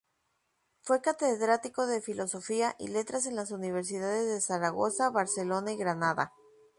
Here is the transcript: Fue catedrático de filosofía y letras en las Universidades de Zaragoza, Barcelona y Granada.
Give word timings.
Fue 0.81 0.99
catedrático 0.99 1.85
de 1.85 2.01
filosofía 2.01 2.75
y 2.79 2.87
letras 2.87 3.27
en 3.27 3.35
las 3.35 3.51
Universidades 3.51 4.25
de 4.33 4.41
Zaragoza, 4.41 5.11
Barcelona 5.11 5.73
y 5.73 5.77
Granada. 5.77 6.33